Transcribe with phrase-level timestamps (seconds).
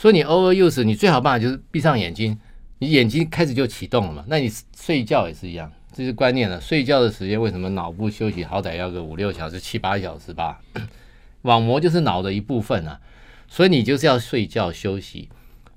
[0.00, 2.38] 所以你 overuse，你最好办法就是闭上眼睛，
[2.78, 4.24] 你眼睛开始就启动了嘛。
[4.28, 6.58] 那你睡觉也是一样，这是观念了。
[6.58, 10.58] 睡觉的时间为什么脑部休息好歹要个五六小时、七八小时吧？
[11.42, 12.98] 网膜就是脑的一部分啊，
[13.46, 15.28] 所以你就是要睡觉休息。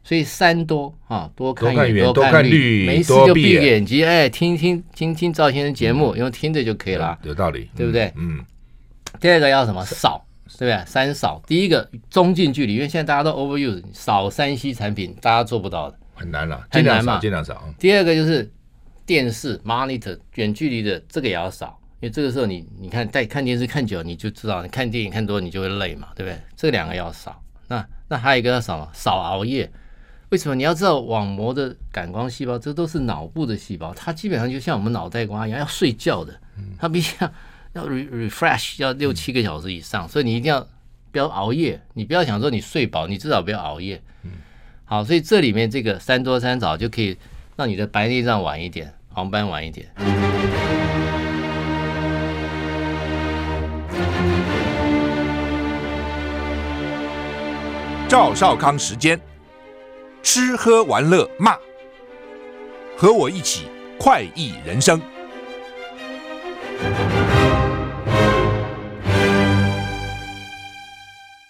[0.06, 7.20] 所以三多啊，多看远，多看绿，没事就闭眼睛，哎，听听听听赵先生节目，因为听着就可以了。
[7.24, 8.14] 有道理，对不对？
[8.16, 8.40] 嗯。
[9.20, 9.86] 第二个要什么？
[9.86, 10.26] 少，
[10.58, 10.86] 对不对？
[10.86, 11.42] 三少。
[11.48, 17.64] 第一个中近距离，因为现在大家都 overuse，少三 C 产品，大家做不到的，很难了，很难嘛，尽量少。
[17.78, 18.52] 第二个就是
[19.06, 26.38] 电视 monitor 远距离的，这个也要少，因为这个时候你你看在看电视看久，你就知道，你看电影看多，你就会累嘛，对不对？
[26.56, 27.42] 这两个要少。
[27.68, 29.72] 那那还有一个要少，少熬夜。
[30.30, 36.34] 为什么你要知道网膜的感光细胞，这都是脑部的细胞，它基本上就像我们脑袋瓜一样，要睡觉的，
[36.80, 37.16] 它必须
[37.74, 40.68] 要要 re refresh，要六七个小时以上，所以你一定要
[41.12, 44.02] 不要熬夜，你不要想说你睡饱，你至少不要熬夜。
[44.24, 44.32] 嗯
[44.86, 47.18] 好，所以这里面这个三多三少就可以
[47.56, 49.88] 让你的白内障晚一点，黄斑晚一点。
[58.08, 59.20] 赵少康时间。
[60.26, 61.58] 吃喝玩乐骂，
[62.96, 63.68] 和我一起
[64.00, 65.02] 快意人生。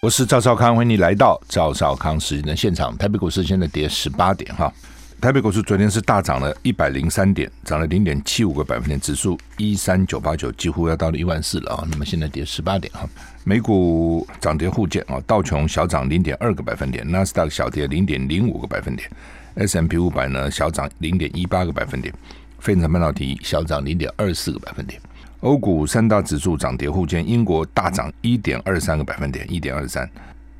[0.04, 2.94] 我是赵少康，欢迎你来到赵少康时间的现场。
[2.98, 4.70] 台北股市现在跌十八点哈，
[5.18, 11.88] 台北股市昨天是大涨了一百零三点，涨了零点七五个百分点，指数一三九八九，几乎要到了一万四了啊。
[11.90, 13.08] 那么现在跌十八点哈。
[13.44, 19.10] 美股涨跌互见啊，道琼小涨零点二个百分点，纳斯达克小跌零点零五个百分点
[19.54, 22.14] ，S M P 五百呢小涨零点一八个百分点，
[22.58, 25.00] 费城半导体小涨零点二四个百分点。
[25.44, 30.08] 欧股三大指数涨跌互见，英国大涨一点二三个百分点，一点二三，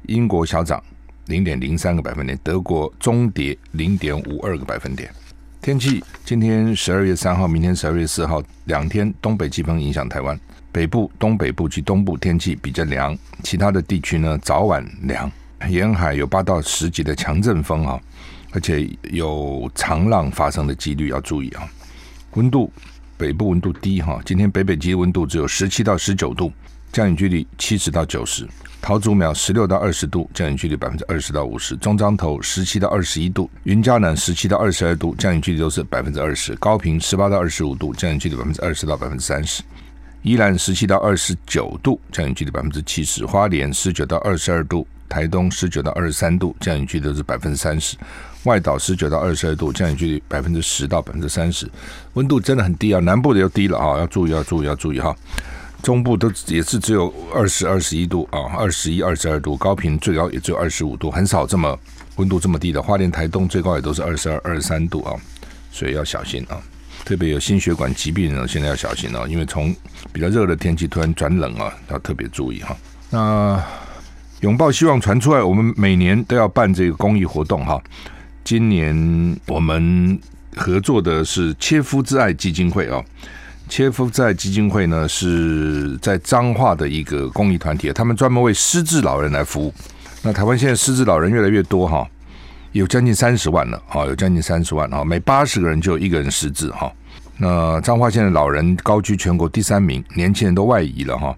[0.03, 0.83] 英国小涨
[1.29, 5.11] 零点零三个百分点，德国中跌零点五二个百分点。
[5.63, 10.39] 天气，今天十二月三号，明天十二月四号，两天东北季风影响台湾。
[10.71, 15.33] 北部、东北部及东部天气比较凉，其他的地区呢早晚凉。
[15.67, 17.99] 沿海有八到十级的强阵风啊，
[18.53, 21.67] 而且有长浪发生的几率要注意啊。
[22.35, 22.71] 温度
[23.17, 26.53] 北部温度低哈，今天北北基温度只有十七到十九度，
[26.93, 28.47] 降雨距离七十到九十。
[28.83, 31.77] 桃竹苗十六到二十度，降雨距离百分之二十到五十。
[31.77, 36.55] 中彰投十七到二十一度，云嘉南十七到二十二度，降雨距离都是百分之二十。
[36.57, 39.63] 高屏十八到二十五度，降雨距离百分之二十到百分之三十。
[40.23, 47.97] 宜兰十七到二十九度，降雨距离百分之七十；花莲十九到二十二度，台东十九到二十三度，降雨距离都是百分之三十；
[48.45, 51.71] 外岛十九到二十二度，降雨距离百分之十到百分之三十。
[52.15, 55.15] 温度真的很低啊，南部的又低了啊，要注意，要注意，要注意哈。
[55.83, 61.79] 中部都也是只有二十二十一度啊，二十一、二十二度，高频最高也只有二十五度，很少这么
[62.17, 62.81] 温度这么低的。
[62.81, 65.13] 花莲、台东最高也都是二十二、二十三度啊，
[65.71, 66.57] 所以要小心啊。
[67.05, 69.77] 特别有心血管疾病的人，现在要小心哦，因为从
[70.11, 72.75] 比较热的天气突然转冷啊，要特别注意哈。
[73.11, 73.63] 那
[74.41, 77.81] 拥抱希望传出来，我们每年都要办这个公益活动哈。
[78.45, 78.95] 今年
[79.47, 80.19] 我们
[80.55, 83.03] 合作的是切肤之爱基金会啊，
[83.69, 89.73] 切肤之爱基金会呢是在彰化的一个公益团体，他们专门为失智老人来服务。
[90.23, 92.07] 那台湾现在失智老人越来越多哈。
[92.73, 96.93] 有将近三十万了，啊，有将近三十万啊，每八十个人就有一个人失智哈。
[97.39, 101.35] 那彰化县的老人高居全国第三名，年轻人都外移了哈。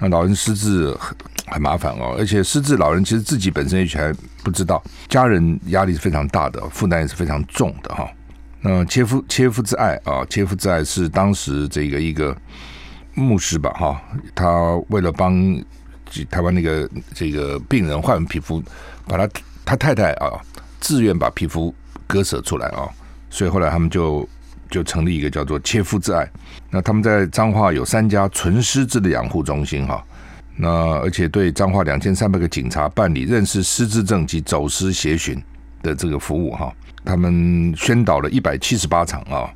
[0.00, 1.16] 那老人失智很
[1.46, 4.12] 很麻烦哦，而且失智老人其实自己本身也许还
[4.42, 8.08] 不知道，家人压力是非常大的，负担也是非常重的哈。
[8.62, 12.36] 那切肤切肤之爱啊，切肤之爱是当时这个一个
[13.14, 14.02] 牧师吧哈，
[14.34, 15.32] 他为了帮
[16.30, 18.60] 台湾那个这个病人换皮肤，
[19.06, 19.28] 把他
[19.64, 20.40] 他太太啊。
[20.82, 21.74] 自愿把皮肤
[22.06, 22.88] 割舍出来啊，
[23.28, 24.26] 所以后来他们就
[24.70, 26.28] 就成立一个叫做切肤之爱。
[26.70, 30.02] 那他们在彰化有三家纯失智的养护中心哈，
[30.56, 30.68] 那
[31.00, 35.42] 而且对彰化两千三百个警察办理认识失智症及走失协寻
[35.82, 36.72] 的这个服务哈。
[37.04, 39.50] 他们宣导了一百七十八场啊，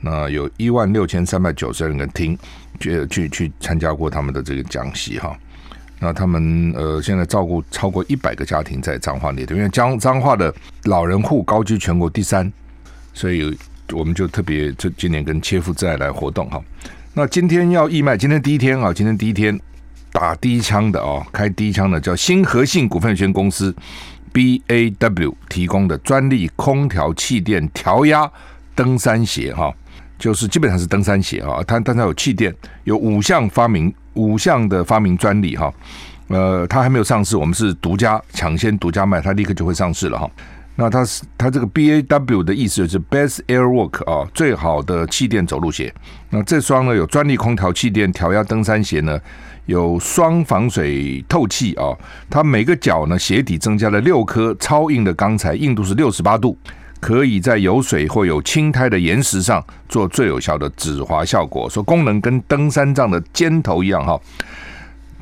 [0.00, 2.38] 那有一万六千三百九十二人听，
[2.78, 5.36] 去去去参加过他们的这个讲习哈。
[5.98, 12.52] 那他们呃，现在照顾超过一百个家庭在彰化里头，因为彰彰化的老人户高居全国第三，
[13.12, 13.56] 所以
[13.92, 16.60] 我们就特别就今年跟切肤之爱来活动哈。
[17.12, 19.58] 那今天要义卖，今天第一天啊，今天第一天
[20.12, 23.74] 打第一枪的啊，开第一枪的叫新和信股份有限公司
[24.32, 28.30] BAW 提供的专利空调气垫调压
[28.74, 29.72] 登山鞋哈，
[30.18, 32.54] 就是基本上是登山鞋啊，它但它有气垫，
[32.84, 33.92] 有五项发明。
[34.14, 35.74] 五项的发明专利哈，
[36.28, 40.30] 呃，它还没有上市，我们是独家抢先独家卖，它立刻就会上市了哈。
[40.76, 45.94] 那它是它这个 B A W 的意思就是 Best Airwalk 啊，最好的气垫走路鞋。
[46.30, 49.18] 那这双呢有专利空调气垫调压登山鞋呢，
[49.66, 51.94] 有双防水透气啊，
[52.28, 56.58] 它每个脚呢鞋底增加了六颗超硬的钢材，硬度是六十八度，
[56.98, 61.70] 可以在有水或有青苔的岩石上做最有效的止滑效果。
[61.70, 64.20] 说功能跟登山杖的尖头一样哈。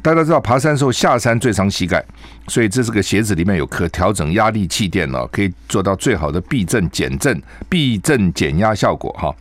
[0.02, 2.04] 大家知道爬山的时候下山最伤膝盖，
[2.48, 9.32] 所以这是个鞋子里面有可调整压力气垫哦，可以做到最好的避震减震、避震减压效果哈。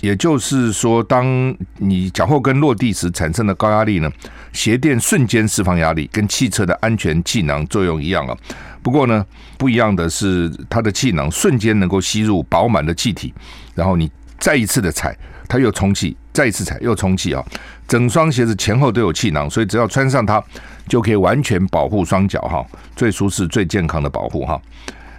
[0.00, 4.10] 也就是说，当你脚后跟落地时产生的高压力呢，
[4.52, 8.36] 鞋垫瞬间释放压力，跟汽车的安全气囊作用一样啊。
[8.82, 9.24] 不过呢，
[9.58, 13.32] 不一样的是它的气囊瞬间能够吸入饱满的气体，
[13.74, 15.14] 然后你再一次的踩，
[15.46, 17.44] 它又充气，再一次踩又充气啊。
[17.88, 20.42] 整双鞋子前后都有气囊，所以只要穿上它，
[20.86, 24.60] 就可以完全保护双脚哈，最舒适、最健康的保护哈。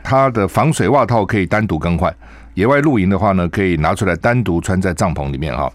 [0.03, 2.15] 它的防水袜套可以单独更换，
[2.53, 5.71] 野外露营的话呢，可以拿出来单独穿在帐篷里面哈，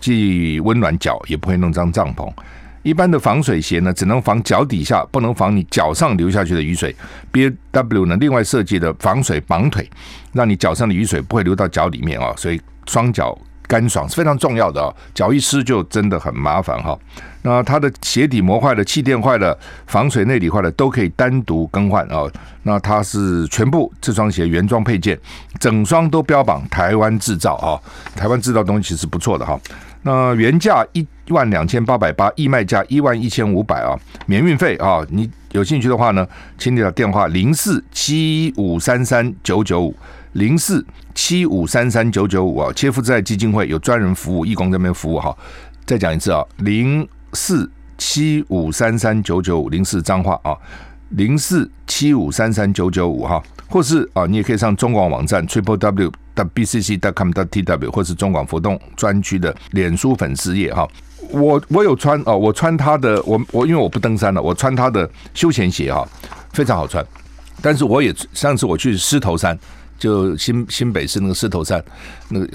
[0.00, 2.28] 既温暖脚，也不会弄脏帐篷。
[2.82, 6.94] 一般的防水鞋呢，只能防脚底下，不能防你脚上流下去的雨水。
[7.32, 9.88] BAW 呢，另外设计的防水绑腿，
[10.32, 13.38] 让你脚上的雨水不会流到脚里面啊，所以双脚。
[13.70, 16.98] 干爽是非常重要的啊，脚一湿就真的很麻烦哈。
[17.42, 19.56] 那它的鞋底磨坏了、气垫坏了、
[19.86, 22.28] 防水内里坏了，都可以单独更换啊。
[22.64, 25.16] 那它是全部这双鞋原装配件，
[25.60, 27.78] 整双都标榜台湾制造啊。
[28.16, 29.56] 台湾制造东西是不错的哈。
[30.02, 33.96] 那原价一万两千八百八，义卖价一万一千五百啊，
[34.26, 35.06] 免运费啊。
[35.10, 36.26] 你有兴趣的话呢，
[36.58, 39.94] 请你打电话零四七五三三九九五。
[40.32, 40.84] 零四
[41.14, 45.36] 七五三三九九五啊，切夫兹基金会有专人服务，义工这边服务哈。
[45.84, 47.68] 再讲一次啊，零四
[47.98, 50.56] 七五三三九九五，零四脏话啊，
[51.10, 60.86] 零四七五三三九九五哈，或是啊，你也可以上中广网站 triple w 的 b c c dot com dot t w，或是中广活动专区的脸书粉丝页哈。
[61.32, 66.06] 我我有穿哦，我穿他的，我我因为我不登山了，我穿他的休闲鞋哈，
[66.52, 67.04] 非常好穿。
[67.60, 69.58] 但是我也上次我去狮头山。
[70.00, 71.80] 就新新北市那个狮头山，
[72.28, 72.48] 那个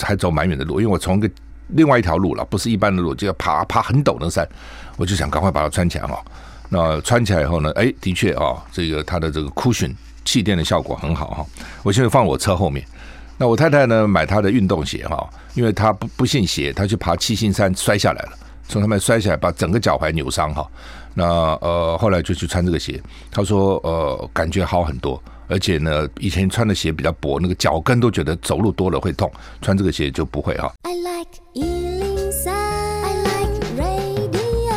[0.00, 1.28] 还走蛮远的路，因为我从个
[1.68, 4.46] 另外一条路了，不是一般的路，就要爬爬很陡的山，
[4.96, 6.22] 我就想赶快把它穿起来哈。
[6.68, 9.92] 那穿起来以后呢，哎，的确啊，这个它的这个 cushion
[10.24, 11.46] 气垫的效果很好哈。
[11.82, 12.86] 我现在放我车后面。
[13.38, 18.32] 那我太太呢，买她的运动鞋哈，因为她不不信邪，她去爬七星山摔下来了，
[18.68, 20.68] 从上面摔下来，把整个脚踝扭伤哈。
[21.14, 21.24] 那
[21.62, 25.20] 呃，后来就去穿这个鞋，她说呃，感觉好很多。
[25.50, 29.28] 而且呢，以前穿的鞋比较薄，那个脚跟都觉得走路多了会痛，
[29.60, 30.72] 穿这个鞋就不会哈。
[30.82, 34.70] I like 103, I like radio。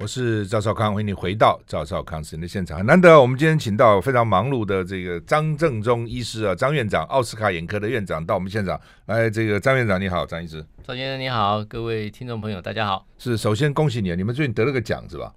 [0.00, 2.78] 我是赵少康，欢迎你回到赵少康时间的现场。
[2.78, 9.30] 很难得，我们今天请到非常忙碌的这个张正忠医师啊，张院长，奥斯卡眼科的院长到我们现场来。
[9.30, 10.64] 这个张院长你好，张医师。
[10.84, 13.06] 赵先生你好，各位听众朋友大家好。
[13.16, 15.32] 是，首先恭喜你，你们最近得了个奖是吧？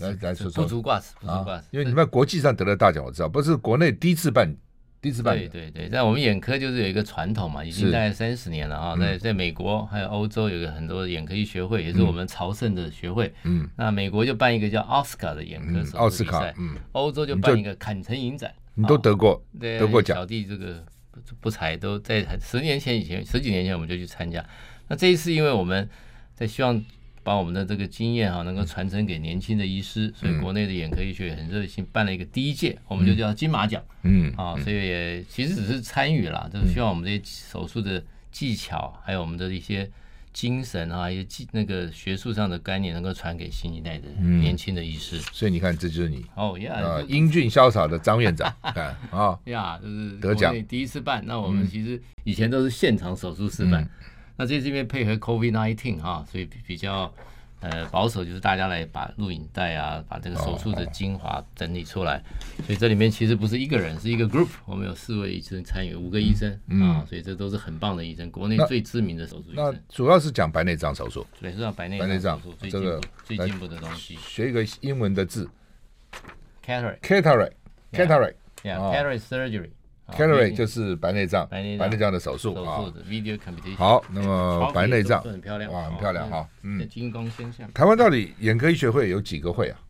[0.00, 1.64] 来来说说，不足挂齿，不足挂齿、啊。
[1.70, 4.54] 因为你们国际上得了大奖，我知道，不是国内第一次办，
[5.00, 5.36] 第一次办。
[5.36, 8.96] 对对对，在我们眼科就是有一个传统嘛，已经大概三十年了啊。
[8.96, 13.34] 在在美国还有欧洲有个很多眼科医学会，也是我们朝圣的学会。
[13.42, 16.54] 嗯，那美国就办一个叫奥斯卡的眼科手术比赛，奥斯卡。
[16.58, 20.16] 嗯，欧洲就办一个坎城影展，你都得过，对，得过奖。
[20.16, 24.44] 小弟这个不不才都在十年前以前，十几年前我们就去参加。
[24.86, 25.88] 那这一次因为我们
[26.34, 26.82] 在希望。
[27.26, 33.82] 把我们的这个经验哈，能够传承给年轻的医师，所以国内的眼科医学很热心，办了一个第一届，我们就叫金马奖。
[34.04, 39.90] 嗯，啊，所以也其实只是参与了，就是希望我们这些手术的技巧，还有我们的一些
[40.32, 45.18] 精神啊，一些技那个学术上的概念，能够传给新一代的年轻的医师。
[45.32, 46.24] 所以你看，这就是你。
[46.36, 48.54] 哦呀，英俊潇洒的张院长，
[49.10, 50.54] 啊，呀，就是得奖。
[50.68, 51.24] 第一次办。
[51.26, 53.90] 那我们其实以前都是现场手术示范。
[54.36, 57.12] 那这这边配合 COVID-19 哈，所以比较
[57.60, 62.22] 呃保守，就是大家来把录影带啊，把这个手术的精华整理出来。
[62.66, 66.52] 所以这里面其实不是一个人，是一个 group，我们有四位医生参与，五个医生
[66.82, 69.64] 啊，所以这都是很棒的医生，国内最知名的手术医生。
[69.64, 74.16] 那主要是讲白内障手术，对，是讲白内障手术，这个最进步的东西。
[74.16, 75.48] 学一个英文的字
[76.64, 79.70] ，cataract，cataract，cataract，yeah，cataract surgery。
[80.12, 82.84] Cataract 就是白内障，白内障的手术啊。
[83.76, 86.48] 好，那么白内障很漂亮，哇，很漂亮哈。
[86.62, 87.72] 嗯，金光闪闪。
[87.72, 89.80] 台湾到底眼科医学会有几个会啊？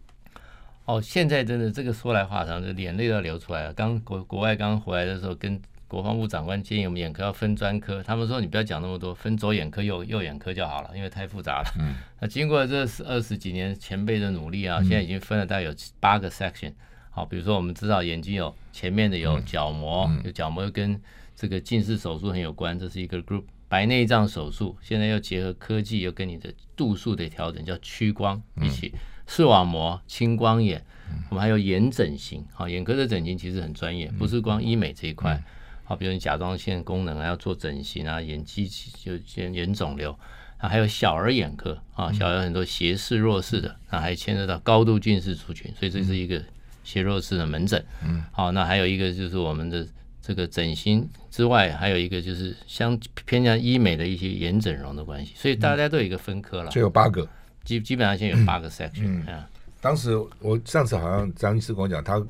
[0.86, 3.74] 哦，现在真的这个说来话长，就眼泪都要流出来了。
[3.74, 11.70] 刚国国外刚回来的时候，跟国防部长官建议我们眼科要分专科，他们说你不要讲那么多，分左眼科、右右眼科就好了，因为太复杂了。
[11.78, 16.72] 嗯，那经过这二十几年前辈的努力啊，现在已经分了大概有八个 section。
[17.16, 21.00] 好，比如说我们知道眼睛有前面的有角膜，有角膜又跟
[21.34, 23.44] 这个近视手术很有关，这是一个 group。
[23.68, 28.92] 白内障手术现在又结合科技，又跟你的度数的调整叫屈光一起，
[29.26, 30.84] 视网膜、青光眼，
[31.30, 32.44] 我们还有眼整形。
[32.52, 35.42] 好，眼科的整形其实很专业，不是光医美这一块。
[35.84, 40.12] 好，比如你甲状腺功能啊要做整形啊，眼肌就眼眼肿瘤
[40.58, 46.44] 啊，还有小儿眼科啊，小儿很多斜视弱视的，那还牵涉到高度近视族群，所以这是一个
[46.86, 47.84] 斜弱势的门诊。
[48.02, 49.86] 嗯，好，那还有一个就是我们的。
[50.22, 56.70] 这个整形之外，还有一个就是相偏向医美的一些眼整容的关系，所以大家都有一个分科了。
[56.72, 57.24] 就有八个，
[57.62, 59.04] 基基本上现在有八个 section。
[59.04, 59.44] 嗯，嗯
[59.80, 62.20] 当时我上次好像张医师跟我讲，他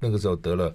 [0.00, 0.74] 那个时候得了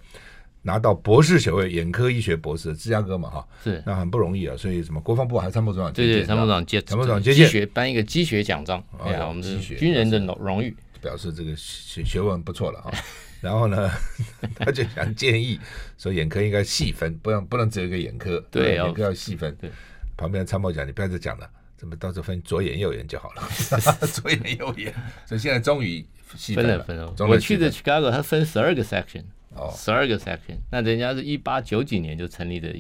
[0.62, 4.56] 拿到博士学位，眼科医学博士，芝加哥嘛哈，是那很不容易啊。
[4.56, 12.94] 所以什么国防部还参谋长，对对，参谋长接参谋长接机学颁一个积学奖章，哎呀，我们是军人的荣荣誉，表示这个学学问不错了哈。
[13.42, 13.90] 然后呢，
[14.56, 15.60] 他就想建议
[15.98, 19.56] 说，眼科应该细分，不能不能只有一个眼科，对，眼科要细分。
[19.56, 19.70] 对，
[20.18, 23.44] 旁边的参谋讲，你不要再讲了，怎么到时候分左眼右眼就好了？
[24.08, 24.94] 左眼右眼，
[25.26, 26.06] 所以现在终于
[26.36, 26.84] 细分了。
[26.84, 27.30] 分了，分了。
[27.30, 29.24] 我去的 Chicago，它分十二个 section，
[29.56, 30.58] 哦，十二个 section。
[30.72, 32.76] 那人家是一八九几年就成立的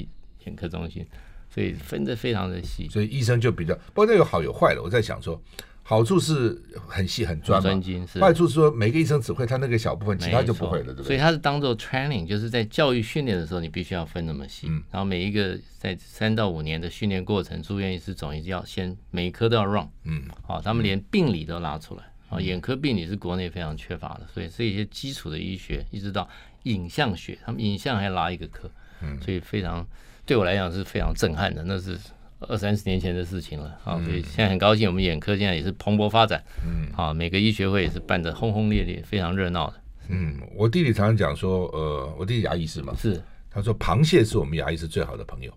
[0.46, 1.08] 眼科中心，
[1.50, 2.90] 所以分的非常的细。
[2.90, 4.84] 所以医生就比较，不过这有好有坏的。
[4.84, 5.42] 我在想说。
[5.90, 6.56] 好处是
[6.88, 11.06] 很细很专专精，是，坏处是说每个医生只会他那个小部分，其他就不会了，对不对？
[11.08, 14.68] 所以他是当做 training，就是在教育训练的时候，你必须要分那么细。
[14.70, 19.90] 嗯、然后每一个在三到五年的训练过程，住院医师总医要先每一科都要 run。
[20.04, 22.04] 嗯，好，他们连病理都拉出来。
[22.30, 26.30] 啊，眼科病理是国内非常缺乏的，所以这些基础的医学一直到
[26.66, 28.70] 影像学，他们影像还拉一个科。
[29.02, 29.84] 嗯，所以非常
[30.24, 31.98] 对我来讲是非常震撼的，那是。
[32.48, 36.42] 二三十年前的事情了啊，所以现在很高兴，我们眼科现在也是蓬勃发展。
[36.66, 39.74] 嗯，好，每个医学会也是办得轰轰烈烈，非常热闹的。
[40.08, 45.54] 嗯，我弟弟常常讲说，呃，我弟弟牙医师嘛，是，他说螃蟹是我们牙医师最好的朋友。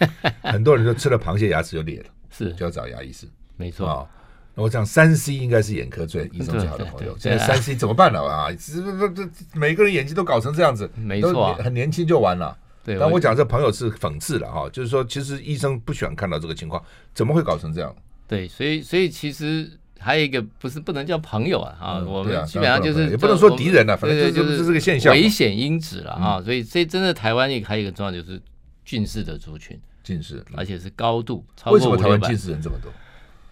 [0.42, 3.26] 很多人说吃了螃蟹牙齿就裂了，是，就要找牙医师。
[3.56, 4.08] 没错啊，
[4.54, 7.14] 那我讲三 C 应该是眼科最医生最好的朋友。
[7.18, 8.24] 现在三 C 怎么办了？
[8.24, 12.56] 啊，这这这每个人眼睛都搞成这样子，没错，很年轻就完了。
[12.82, 16.82] 对，但我讲这朋友是讽刺了哈，就是说，其实医生不喜欢看到这个情况，
[17.12, 17.94] 怎么会搞成这样？
[18.26, 26.40] 对，所以所以其实还有一个不是不能叫朋友啊，啊，我们基本上就是也不能说敌人了，反正就是这个现象，危险因子了啊。
[26.40, 28.40] 所以这真的台湾也还有一个重要就是
[28.84, 31.44] 近视的族群，近视，而且是高度。
[31.66, 32.90] 为什么台湾近视人这么多？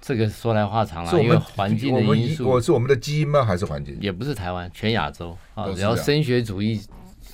[0.01, 2.49] 这个说来话长了，因为环境的因素。
[2.49, 3.45] 我是我们的基因吗？
[3.45, 3.99] 还是环境？
[4.01, 6.81] 也不是台湾，全亚洲啊，只要升学主义。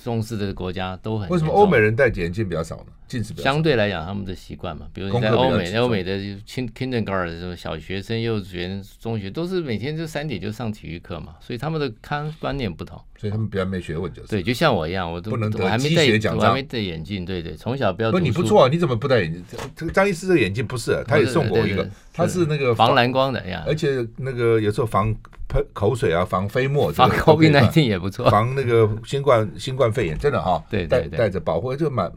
[0.05, 1.27] 重视的国家都很。
[1.29, 2.85] 为什么欧美人戴眼镜比较少呢？
[3.07, 6.15] 近视比较相对来讲，他们的习惯嘛，比如你在欧美，欧美的
[6.47, 16.03] kindergarten 什么小学生、幼稚园、中学，都是每天就三点就上体育课嘛，所以他们的看观念不同，所以他们比较没学问，就是对，就像我一样，我都不能我还没戴，
[16.35, 18.11] 我还没戴眼镜，对对，从小不要。
[18.11, 19.43] 不，你不错啊，你怎么不戴眼镜？
[19.75, 25.15] 这个张医师这个眼镜不是，他也送过我一个，他是那个防蓝光的呀，而且那个有时候防。
[25.55, 32.11] 喷口水啊，防飞沫，防 COVID-19 也不错，防那个新冠新冠肺炎，真的哈，对对对带着保护就蛮，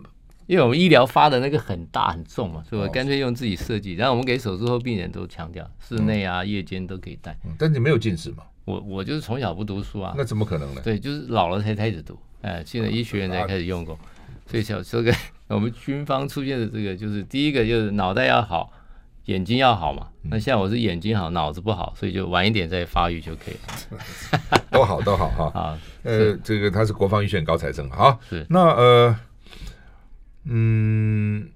[0.48, 3.94] 因为我们医疗发的那个很大很重嘛，所以我干脆用自己设计。
[3.94, 7.38] 然后我们给手术后病人都强调，室内啊、夜间都可以戴。
[7.56, 8.38] 但你没有近视嘛？
[8.64, 10.80] 我我就是从小不读书啊，那怎么可能呢？
[10.82, 13.96] 对，就是老了才开始读，哎，现在医学院才开始用过。
[14.46, 15.14] 所以小这个
[15.46, 18.72] 我们军方出现的这个，就是第一个就是脑袋要好。
[19.28, 20.08] 眼睛要好嘛？
[20.22, 24.58] 那现在我是眼睛好，脑子不好，所以就晚一点再发育就可以了。
[24.72, 25.52] 都好，都好哈。
[25.60, 27.90] 啊，呃，这个他是国防医学院高材生。
[27.90, 29.14] 好，是那呃，
[30.44, 31.46] 嗯，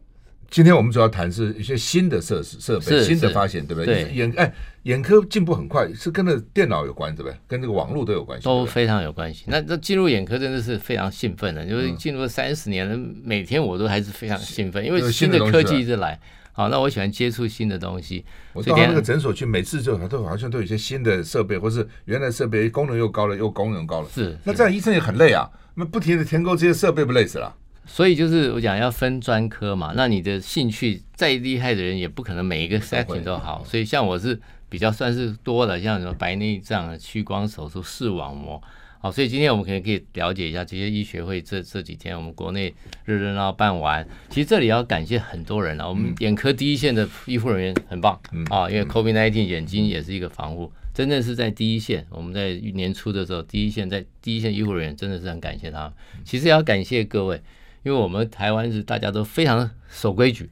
[0.51, 4.03] 今天我们主要谈是一些新的设施设备、新的发现，对不对？
[4.13, 4.53] 眼哎，
[4.83, 7.35] 眼科进步很快，是跟那电脑有关，对不对？
[7.49, 9.45] 跟这个网络都有关系，都非常有关系。
[9.47, 16.21] 那这进入眼科真的是非常兴奋的，就是进入了三十年了，每天我都还是非常兴奋，因为新的科技一直来。
[16.53, 18.25] 好，那我喜欢接触新的东西。
[18.53, 24.09] 我到那个诊所去，每次就都好像都有一些新的设备，或是原来设备功能又高了，又功能高了。
[24.13, 27.55] 是，那这样医生也很累啊，那不停的填购这些设备，不累死了？
[27.87, 33.65] 所以就是我讲要分专科嘛，那你的兴趣再厉害的人，也不可能每一个 section 都好。
[33.67, 38.63] 所以像我是比较算是多的，像什么白内障、屈光手术、视网膜。
[39.03, 42.73] 好，所以今天我们可能可以了解一下这些医学会这这几天我们国内
[43.05, 48.17] 热热闹办完，其实这里要感谢很多人啊，我们眼科第一线的医护人员很棒
[48.49, 52.07] 啊，因为 COVID-19 眼睛也是一个防护，真的是在第一线。
[52.11, 55.93] 我们在年初的时候，第一线在第一线医护人员真的是很感谢他们。
[56.25, 57.43] 其实也要感谢各位，
[57.83, 60.49] 因为我们台湾是大家都非常守规矩，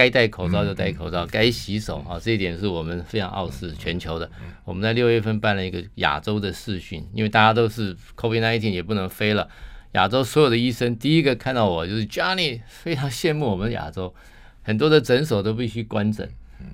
[0.00, 4.30] 该戴口罩就戴口罩，该洗手啊，这一点是我们非常傲视全球的。
[4.64, 9.46] 我们在六月份办了一个亚洲的视讯，因为大家都是 COVID-19 也不能飞了。
[9.92, 14.14] 亚洲所有的医生第一个看到我就是 Johnny，非常羡慕我们亚洲，
[14.62, 16.26] 很多的诊所都必须关诊，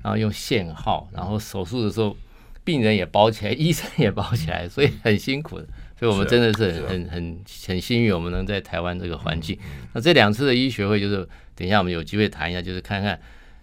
[0.05, 2.17] 然后用限号，然后手术的时候
[2.63, 5.67] 病人也包起来， 医生也包起来，所以很辛苦的。
[5.99, 9.59] 所以我们真的是很很很很幸运，我们能在台湾这个环境。
[9.95, 13.19] 那这两次的医学会就是等一下我们有机会谈一下，就是看看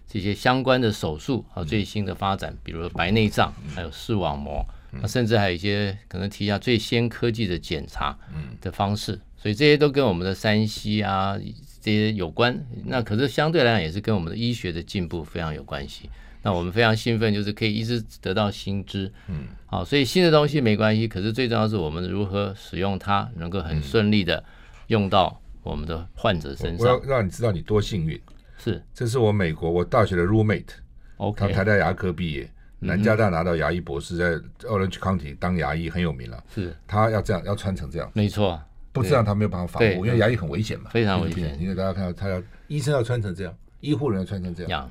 [0.06, 4.62] 这些相关的手术和最新的发展，比如白内障，还有视网膜，
[5.00, 8.18] 那甚至还有一些可能提一下最先科技的检查
[8.60, 9.18] 的方式。
[9.36, 11.38] 所以这些都跟我们的山西啊
[11.80, 16.10] 这些有关，那可是相对来讲也是跟我们的医学的进步非常有关系。
[16.42, 24.44] 那我们非常兴奋，就是可以一直得到新知，嗯，好，所以新的东西没关系，可是最重要是我们如何使用它，能够很顺利的
[24.88, 26.86] 用到我们的患者身上。
[26.86, 28.20] 我要让你知道你多幸运，
[28.58, 34.34] 是，这是我美国我大学的 roommate，OK，他台大牙科毕业，南加大拿到牙医博士，在
[34.68, 38.60] Orange County 当牙医很有名了，是，他要这样要穿成这样，没错。
[38.92, 41.60] 不这样他没有办法防护，因为牙医很危险嘛，非常危险。
[41.60, 44.88] 因为大家看到他要医生要穿成这样，医护人员要穿成这样，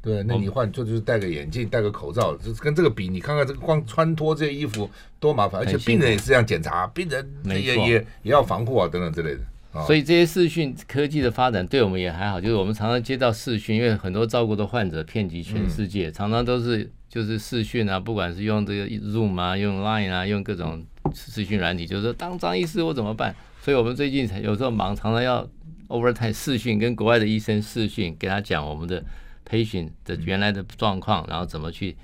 [0.00, 4.88] 对，那你换就就是戴个眼镜，戴个口罩，就跟这个比，你看看这个光穿脱这些衣服
[5.20, 9.40] 多麻烦，而且病人也是这样检查，病人也也也要防护啊等等之类的。
[9.86, 20.84] 所以这些视讯科技的发展对我们也还好，就是我们常常接到视讯，因为很多照顾的患者遍及全世界，常常都是就是视讯啊，不管是用这个 Zoom 啊，用 Line 啊，用各种。
[21.14, 23.34] 视讯软体就是说，当张医师我怎么办？
[23.60, 25.46] 所以我们最近有时候忙，常常要
[25.88, 29.04] overtime 视讯，跟国外的医生视讯，给他讲我们的
[29.46, 31.94] patient 的原来的状况，然后怎么去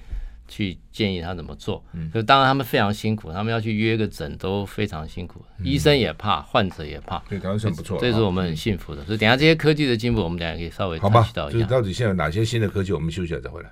[0.49, 1.85] 去建议他怎么做。
[2.13, 7.23] 就当然他们非常辛苦，他们要去约个诊都非常辛苦，医生也怕，患者也怕。
[7.29, 9.05] 对，当然算不错，这是我们很幸福的。
[9.05, 11.51] 所以等下这些科技的进步，我们等下可以稍微谈到一下。
[11.51, 12.93] 就是到底现在有哪些新的科技？
[12.93, 13.71] 我们休息了再回来。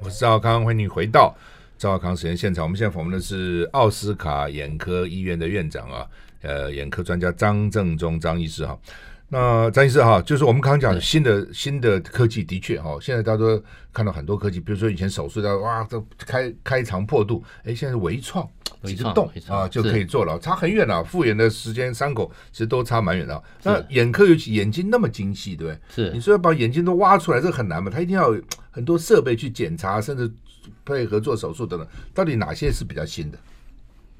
[0.00, 1.34] 我是赵少康，欢迎你回到
[1.78, 2.64] 赵少康时间现场。
[2.64, 6.06] 我们现在访问的是奥斯卡眼科医院的院长啊，
[6.42, 8.78] 呃，眼科专家张正中张医师哈。
[9.28, 13.60] 那张医师哈，就是我们刚刚讲新的新的科技，的确哈，现在大家都
[13.92, 18.48] 看到很多科技，比如说以前手术的哇，都开开肠破肚，哎，现在是微创，
[18.84, 23.42] 几个洞啊就可以做了，差很远了，复原的时间伤口其实都差蛮远的。
[23.64, 26.04] 那眼科尤其眼睛那么精细，对不对？
[26.06, 27.90] 是，你说要把眼睛都挖出来，这很难嘛？
[27.90, 28.32] 他一定要
[28.70, 30.30] 很多设备去检查，甚至
[30.84, 31.88] 配合做手术等等。
[32.14, 33.38] 到底哪些是比较新的？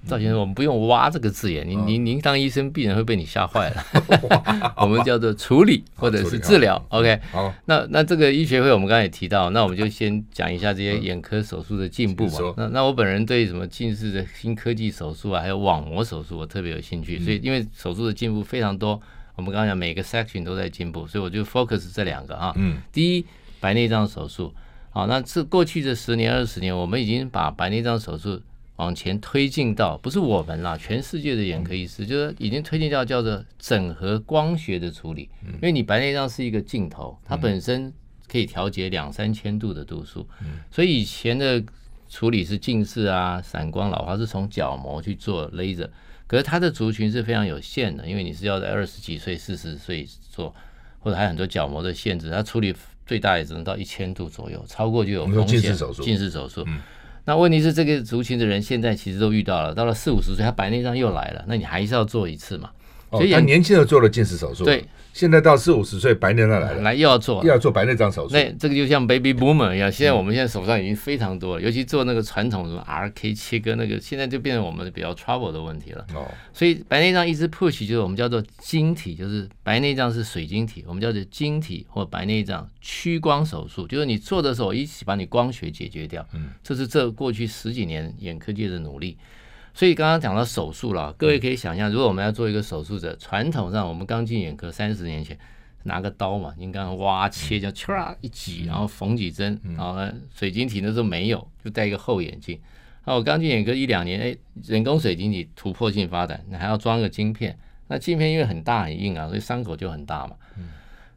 [0.07, 4.73] 赵先生，我们不用“挖”这个字眼，您您您当医生，必然会被你吓坏了。
[4.79, 6.81] 我们叫做处理或者是治疗。
[6.91, 12.55] OK，好，那那这个医学会我们刚才也提到，那我们就先讲一下这些眼科手术的进步嘛。
[12.57, 17.19] 那那我本人对什么近视的新科技手术啊，还有网膜手术，我特别有兴趣。
[17.19, 19.01] 所以因为手术的进步非常多，
[19.35, 22.53] 我们刚刚讲每个 section 都在进步，所以我就 focus 这两个啊。
[22.57, 23.27] 嗯，第一，
[23.59, 24.55] 白内障手术。
[24.91, 28.41] 好，那这过去这十年二十年，我们已经把白内障手术。
[28.77, 37.93] 往前推进到不是我们啦，全世界的眼科医师就是已经推进到叫做整合光学的处理，因为你白内障是一个镜头，它本身
[38.29, 40.29] 可以调节两三千度的度数，
[40.71, 41.63] 所以以前的
[42.09, 45.89] 处理是近视啊、散光、老花是从角膜去做 laser，
[46.27, 50.55] 可是它的族群是非常有限的，因为你是要在二十几岁、四十岁做，
[51.01, 52.75] 或者还有很多角膜的限制，它处理
[53.07, 55.61] 最大也只能到一千度左右，超过就有风险。
[55.61, 56.67] 近视手术，近视手术。
[57.27, 62.71] 那问题是，这个族群的人现在其实都遇到了，到了四五十岁，他白内障又来了，那你还是要做一次嘛？
[63.11, 64.85] 所以他年轻的做了近视手术，对。
[65.13, 68.35] 现在到四五十岁，白内障来了，来又要做，又要做白内障手术。
[68.35, 76.05] 那这个就像 baby boomer 一样，现在我们现在手上已经非常多了，尤其做那个传统什么 RK 切割那个，现在就变成我们比较 trouble 的问题了。
[76.15, 86.23] 哦，所以白内障一直 push 就是我们叫做晶体，就是白内障是水晶体，我们叫做晶体或白内障屈光手术，就是你做的时候一起把你光学解决掉。
[86.35, 89.17] 嗯，这是这过去十几年眼科界的努力。
[89.77, 95.39] 所以刚刚讲到手术了，各位可以想象，如果我们要做一个手术者，传统上我们刚进眼科三十年前，
[95.83, 102.59] 拿个刀嘛，你刚刚挖切，就唰一挤，然后缝几针，然后呢，水晶体那时候没有，就戴一个厚眼镜。
[103.05, 104.35] 那我刚进眼科一两年，哎，
[104.65, 107.59] 人工水晶体突破性发展，你还要装个晶片，
[107.89, 110.37] 那晶片因为很大很硬啊，所以伤口就很大嘛。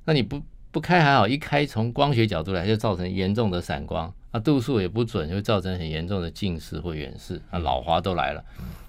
[0.03, 4.13] 那你不不开还好，一开从光学角度来就造成严重的散光。
[4.31, 8.43] 啊，度数也不准，就会造成很严重的近视或远视，啊，老花都来了。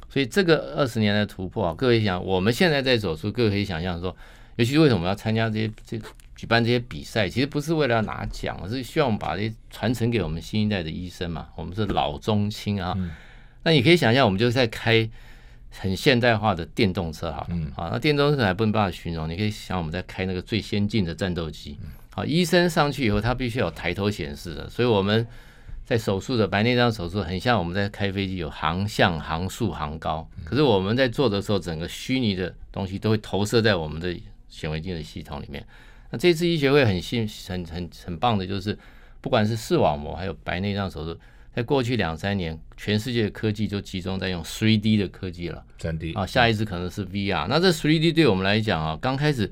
[0.09, 4.15] 所以这个二十年的突破啊，各位想，我们现在在走出，各位可以想象说，
[4.57, 5.99] 尤其是为什么要参加这些这
[6.35, 11.49] 举办这些比赛，其实不是为了要拿奖，而是希望我们把这些传承给我们新一代的医生嘛。
[11.55, 12.97] 我们是老中青啊，
[13.63, 15.09] 那你可以想象，我们就在开
[15.71, 21.79] 很现代化的电动车哈，嗯，好，那电动车还不能办法形容，你可以想我们在开那个最先进的战斗机，
[22.13, 25.27] 好，医生上去以后，他必须有抬头显示的，所以我们
[25.85, 34.15] 在手术的白内障手术，很像我们在开飞机有航向、航速、航高，可是我们在做的时候，整个虚拟的东西都会投射在我们的
[34.49, 35.65] 显微镜的系统里面。
[36.11, 38.77] 那这次医学会很新、很很很棒的，就是
[39.21, 41.19] 不管是视网膜还有白内障手术。
[41.53, 45.65] 在过去两三年，全世界的科技都集中在用 3D 的科技了。
[45.81, 47.49] 3D 啊，下一次可能是 VR。
[47.49, 49.51] 那这 3D 对我们来讲啊，刚开始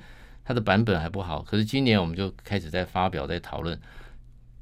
[0.48, 3.78] 它的版本还不好，可是今年我们就开始在发表、在讨论。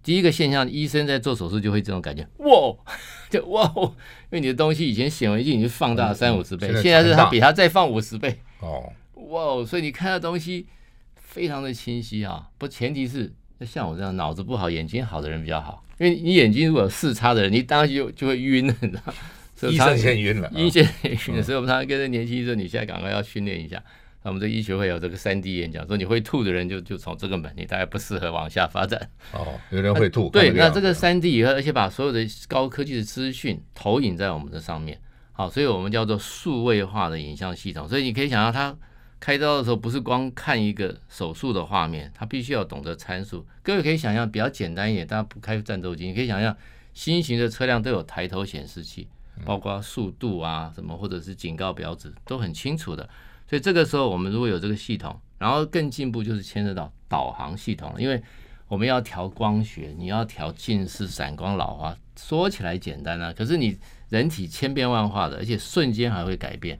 [0.02, 2.74] 第一个现象，医生在做手术就会这种感觉，哇，
[3.30, 8.40] 就哇，因为你的东西以前显微镜已经放大三五十倍，现在是它比它再放五十倍。
[8.58, 10.66] 哦，哇，所以你看的东西
[11.14, 12.48] 非常的清晰啊。
[12.58, 15.84] 不，前提是像我这样脑子不好、眼睛好的人比较好。
[15.98, 19.14] 因为你眼睛如果有视差的人，你当然就就会晕了，你知道？
[19.54, 21.42] 所以医生先晕了，医生先晕了。
[21.42, 23.80] 所以我们常常跟着年轻医生，你现在赶快要训练一下。
[24.26, 29.08] 那我们这医学会有这个三 D 演讲，说你会吐的人就就从这个门，你大概不适合往下发展。
[29.32, 30.28] 哦，有人会吐。
[30.30, 37.88] 对，那这个三 D 以后，而且把所有的高科技的资讯投影在我们的上面，好，所以我们叫做数位化的影像系统。
[37.88, 38.76] 所以你可以想象他。
[39.20, 43.46] 开刀的时候不是光看一个手术的画面，他必须要懂得参数。
[43.62, 46.54] 各位可以想象比较简单一点，大家不开战斗机，你可以想象
[46.92, 49.08] 新型的车辆都有抬头显示器，
[49.44, 53.08] 包括速度啊什么或者是警告标志都很清楚的。
[53.48, 58.20] 所以这个时候我们如果有这个系统，然后更进步就是牵涉到导航系统了，因为
[58.68, 63.78] 我们要调光学，你要调近视、散光、老花，说起来简单啊，可是你
[64.08, 66.78] 人体千变万化的，而且瞬间还会改变。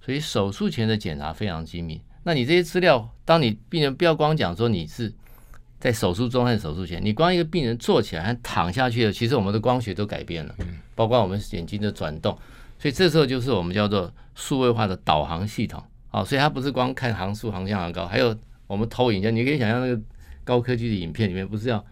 [0.00, 2.00] 所以手术前的检查非常精密。
[2.24, 5.12] 那你这些资料，当你病人不要光讲说你是
[5.78, 10.54] 在手术中还是手术前，你光一个病人坐起来和躺下去的，其实我们的光学都改变了，
[10.94, 12.36] 包括我们眼睛的转动。
[12.78, 15.82] 所以这时候就是我们叫做数位化的导航系统。
[16.08, 20.00] 好，所以它不是光看航速、航向、航高，还有我们投影一下，你可以想象那个
[20.42, 21.84] 高科技的影片里面，不是要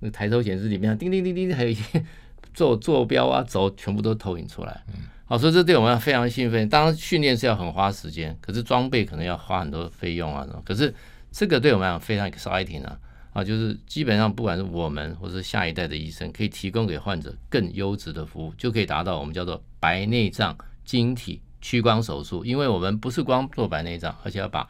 [0.00, 2.04] 那个抬头显示里面叮叮叮叮，还有一些
[2.54, 4.82] 坐坐标啊、轴全部都投影出来。
[5.24, 6.68] 好，所以这对我们非常兴奋。
[6.68, 10.46] 当然，训练是要很花时间，可是装备可能要花很多费用啊。
[10.64, 10.94] 可是
[11.32, 12.96] 这个对我们来讲非常 exciting 啊！
[13.32, 22.44] 啊，就是基本上不管是我们或是下一代的医生，可以提供给患者更优质的服务，就可以达到我们叫做白内障晶体屈光手术。
[22.44, 24.68] 因为我们不是光做白内障，而且要把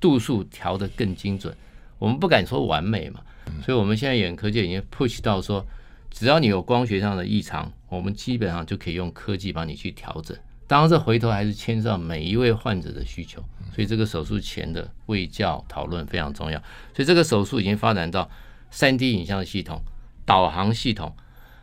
[0.00, 1.54] 度数调得更精准。
[1.98, 3.20] 我们不敢说完美嘛，
[3.62, 5.62] 所以我们现在眼科界已经 push 到说。
[6.10, 10.34] 只要你有光学上的异常，我们基本上就可以用科技帮你去调整。
[10.66, 16.58] 当然，这回头还是牵涉到每一位患者的需求，所以这个手术前的卫教讨论非常重要。
[16.94, 18.28] 所以这个手术已经发展到
[18.70, 19.82] 三 D 影像系统、
[20.24, 21.14] 导航系统，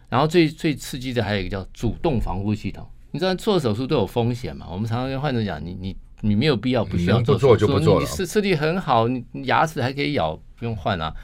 [0.10, 2.88] 然后最最刺激的还有一个叫主动防护系统。
[3.16, 4.68] 你知道做手术都有风险嘛？
[4.70, 8.00] 我们常常跟患者讲，你你你没有必要不需要做手术，就不做。
[8.00, 11.16] 你视视力很好，你牙齿还可以咬，不用换啊，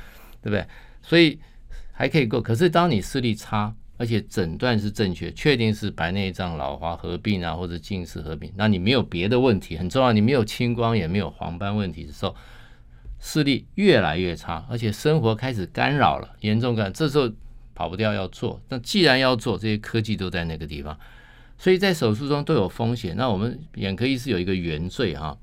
[0.41, 0.65] 对不对？
[1.03, 1.39] 所以。
[1.93, 12.35] 还可以够，可是当你视力差，而且诊断是正确，确定是白内障、老花合并啊，或者近视合并，那你没有别的问题，很重要，你没有青光眼，也没有黄斑问题的时候，
[13.19, 17.29] 视力越来越差，而且生活开始干扰了，严重干扰，这时候
[17.75, 18.59] 跑不掉要做。
[18.69, 20.97] 那既然要做，这些科技都在那个地方，
[21.61, 23.15] 所以在手术中都有风险。
[23.15, 25.37] 那我们眼科医师有一个原罪哈。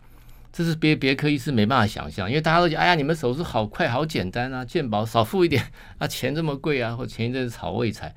[0.53, 5.63] 这是别别科医师没办法想象，因为大家都讲，哎呀，你们手术好快好简单啊，健保少付一点
[5.99, 8.13] 啊，钱这么贵啊，或前一阵子炒胃财。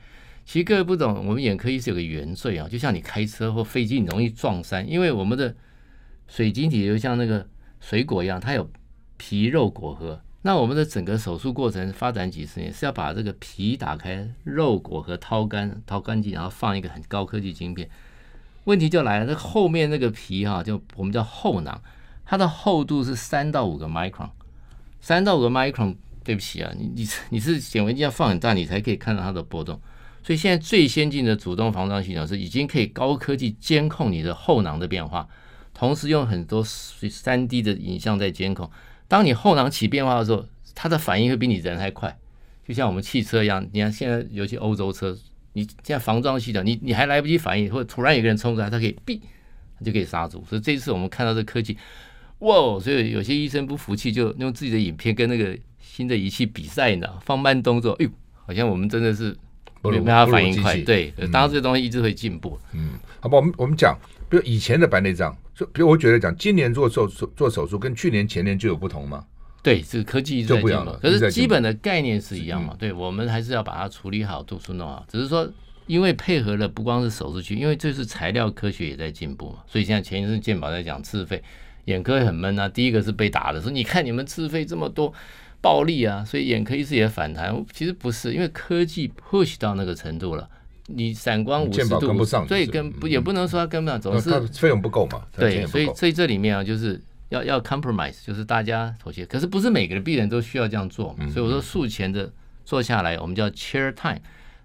[0.46, 5.54] 其实各位不懂，我们眼科医师有个原罪啊，就像你开车或飞机，你容易撞山，因为我们的
[6.28, 7.48] 水晶体就像那个
[7.80, 8.68] 水果一样，它有
[9.18, 10.20] 皮肉果核。
[10.44, 17.88] 那我们的整个手术过程发展几十年，是要把这个皮打开，肉果和掏干，掏干净，然后放一个很高科技晶片。
[18.64, 21.82] 问题就来了，这后面那个皮哈、就我们叫后囊。
[22.26, 24.30] 它的厚度是三到五个 micron，
[25.00, 29.80] 三到五个 micron，对不起啊，你你你是显微镜要放很大，你才可以看到它的波动。
[30.24, 35.28] 所以现在最先进的主动防撞系统是已经可以高科技监控你的后囊的变化，
[35.74, 38.70] 同时用很多三 D 的影像在监控。
[39.12, 42.18] 当你后囊起变化的时候，它的反应会比你人还快，
[42.66, 43.68] 就像我们汽车一样。
[43.74, 45.14] 你看现在尤其欧洲车，
[45.52, 49.20] 你现在防撞系统，你你还来不及反应，或者突然有个人冲出来，它可以哔，
[49.78, 50.42] 它就可以刹住。
[50.48, 51.78] 所以这一次我们看到这科技。
[52.40, 57.92] 哇所以有些医生不服气，就用自己的影片跟那个新的仪器比赛呢，放慢动作。
[58.00, 58.12] 哎呦，
[58.46, 59.36] 好像我们真的是
[59.84, 60.78] 没办法反应快。
[60.84, 62.58] 对，当然这东西一直会进步。
[62.72, 63.94] 嗯，好吧，我们我们讲，
[64.32, 69.26] 比如以前的白内障，就比如我觉得讲，今年做手术做手术跟去年前年就有不同吗？
[69.62, 72.74] 对，这个科技一直在进步，可是基本的概念是一样嘛。
[72.80, 75.06] 对，我们还是要把它处理好，度数弄好。
[75.10, 75.52] 只是说
[75.86, 81.44] 因为配合了不光是手术区，因为这是材料科学也在进步嘛，所以现在前一阵健保在讲自费，
[81.86, 82.70] 眼科很闷啊。
[82.70, 85.14] 第一个是被打的，说你看你们自费这么多
[85.60, 87.54] 暴力啊，所以眼科医师也反弹。
[87.74, 90.50] 其实不是，因为科技 push 到那个程度了，
[90.96, 95.24] 你散光五十度跟不上，所以跟不也不能说它跟不上，总是费用不够嘛。
[95.36, 99.26] 对，所以所以这里面啊，就是要要 compromise，就是大家妥协。
[99.26, 102.32] 可是不是每个的病人都需要这样做嘛，所以我说术前的。
[102.64, 104.20] 坐下来，我们叫 chair time。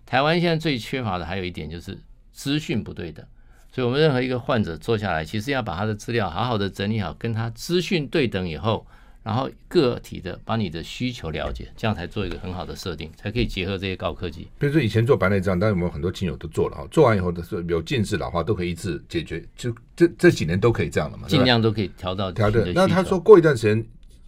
[0.04, 1.98] 台湾现在最缺乏的还有一点就是
[2.30, 3.24] 资讯不对等，
[3.72, 8.86] 所以我们任何一个患者坐下来，其实要把他的资料好好的整理好，跟他资讯对等以后，
[9.26, 14.46] 然后个体的把你的需求了解，这样才做一个很好的设定，才可以结合这些高科技。
[14.56, 22.72] 比如说以前做白内障，但是我们很多亲友都做了哈，做完以后的时候有近视老化都可以一次解决，就这这几年都可以这样了嘛，尽量都可以调到调的。
[22.72, 23.84] 那他说过一段时间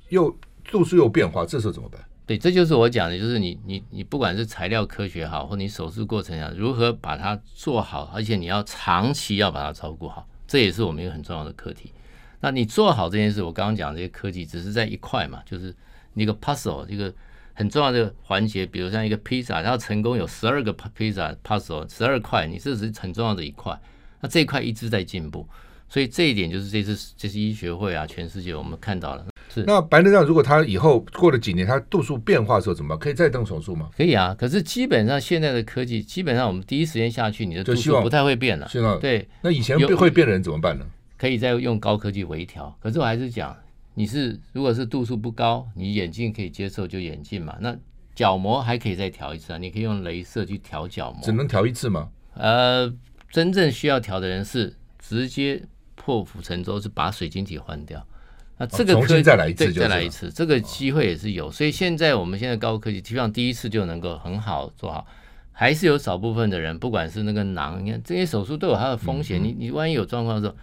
[0.09, 2.05] 又度数又变化，这时候怎么办？
[2.27, 11.93] 对，这就是我讲的，就是你你你不管是材料科学好，或你手术过程啊，如何把它做好，而且你要长期要把它照顾好，这也是我们一个很重要的课题。
[12.41, 15.75] 那你做好这件事，我刚刚讲这些科技只是在一块嘛，就是
[16.15, 17.13] 那个 puzzle 一个
[17.55, 23.79] 很重要的环节，比如像一个披萨，它要成功有十二个 pizza puzzle 十二块，你这是很重要的一块，
[24.21, 25.47] 那这一块一直在进步，
[25.89, 29.27] 所以这一点就是这次这次医学会啊，全世界我们看到了。
[29.53, 32.99] 是那白内障，如果他以后过了几年，他度数变化的时候怎么办？
[32.99, 33.89] 可以再动手术吗？
[33.97, 38.69] 可以啊，可是基本上现在的科技，基本上我们第一时间下去，你的度数不太会变了。
[39.01, 40.85] 对，那以前会变的人怎么办呢？
[41.19, 42.75] 可以再用高科技微调。
[42.81, 43.55] 可是我还是讲，
[43.95, 47.55] 你是如果是度数不高，你眼镜可以接受就眼镜嘛。
[47.61, 47.77] 那
[48.15, 51.21] 角膜还可以再调一次啊，你可以用镭射去调角膜。
[51.23, 52.09] 只能调一次吗？
[52.35, 52.91] 呃，
[53.31, 55.63] 真正需要调的人是直接
[55.97, 58.03] 破釜沉舟，是把水晶体换掉。
[58.57, 61.51] 那这个可以再来一次，对，再来一次，这个机会也是有。
[61.51, 65.07] 所以现在我们现在高科技，基本上第一次就能够很好做好。
[65.53, 69.43] 还是有少部分的人，不管是那个囊，你看这些手术都有它的风险。
[69.43, 70.57] 你你万一有状况的时候，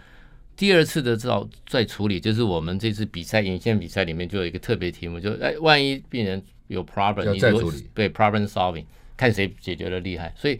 [0.56, 8.84] 第二次的照再处理，就是我们这次比赛眼线比赛里面就有一个特别题目，就哎，万一病人有 problem，你如果对 problem solving，
[9.16, 10.32] 看谁解决的厉害。
[10.36, 10.58] 所以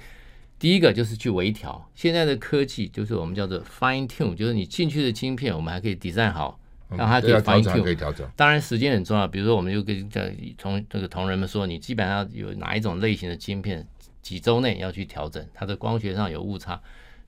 [0.58, 1.90] 第一个就是去微调。
[1.94, 6.60] 现在的科技就是我们叫做 fine tune，就是你进去的晶片，我们还可以 design 好。
[6.88, 9.26] 让它可以 fine tune，当然时间很重要。
[9.26, 10.08] 比如说，我们就跟
[10.56, 13.84] 从这个同仁们说，你基本上有哪一种类型的晶片，
[14.22, 16.80] 几周内要去调整，它的光学上有误差。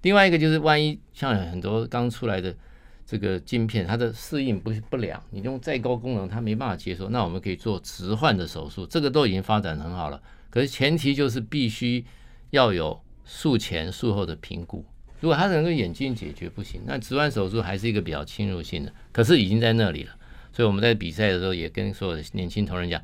[0.03, 2.55] 另外一个就是，万一像很多刚出来的
[3.05, 10.21] 这个晶片，它的适应不不良，你用再高功能，它没办法接受，那我们可以做置换的手术，这个都已经发展很好了。
[10.51, 12.05] 可是前提就是必须
[12.51, 14.85] 要有术前术后的评估。
[15.21, 20.15] 如果他能够眼镜解决不行，那植换手术还是一个比较侵入性的，可是已经在那里了。
[20.53, 23.03] 所以我们在比赛的时候也跟所有的年轻同仁讲，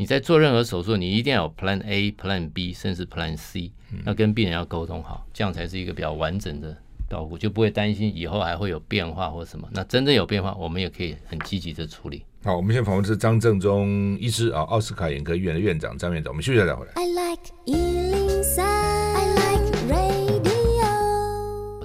[0.00, 3.70] 你在做任何手术，你一定要有 Plan A、Plan B，甚至 Plan C，
[4.06, 6.74] 要跟病人要沟通好，这样才是一个比较完整的
[7.10, 9.68] 照顾，就不会担心以后还会有变化或什么。
[9.72, 12.24] 那真正有变化，我们也可以很积极的处理。
[12.42, 16.32] 好，我们现在访问的是张正宗医师啊，奥斯卡眼科医院的院长张院长。
[16.32, 16.92] 我们休息一下再回来。
[16.94, 20.40] I like 103, I like radio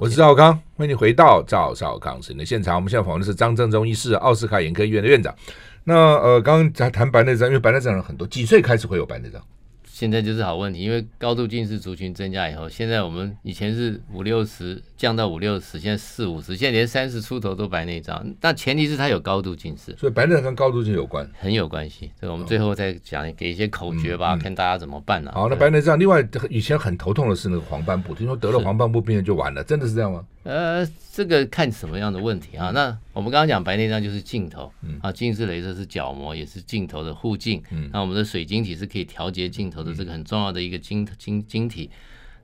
[0.00, 2.76] 我是赵少康，欢迎你回到赵少康时间的现场。
[2.76, 5.34] 我们现在访问的是张正宗医师，奥斯卡眼科医院的院长。
[5.88, 9.40] 那呃，刚刚在谈白内障，因为白内障人很多，几岁开始会有白内障？
[9.84, 18.26] 现在就是好问题，因为高度近视族群增加以后，现在我们以前是五六十降到五六十，现在四五十，现在连三十出头都白内障。
[18.40, 22.10] 但前提是他有高度近视，所以白内障跟高度近视有关，很有关系。
[22.18, 25.34] 所以我们最后再讲，给一些口诀吧，嗯嗯、看大家怎么办呢、啊？
[25.34, 30.24] 好，那白内障，另外以前很头痛的是那个黄斑部，听说得了黄斑部病人就完了，真的是这样吗？
[30.44, 32.70] 呃，这个看什么样的问题啊？
[32.70, 37.62] 那我们刚刚讲白内障就是镜头，啊，近视雷射是角膜，也是镜头的护镜。
[37.92, 41.90] 那我们的水晶体是可以调节镜头的这个很重要的一个晶晶晶体。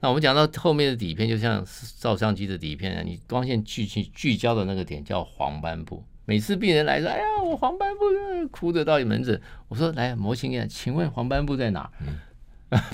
[0.03, 1.65] 那我们讲到后面的底片，就像
[2.01, 6.03] 照相机的底片，你光线聚聚聚焦的那个点叫黄斑部。
[6.25, 11.89] 每次病人来说，哎呀，我黄斑部哭着到门诊，我说来模型验，请问黄斑部在哪？